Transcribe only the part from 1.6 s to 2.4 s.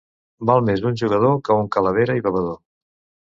un calavera i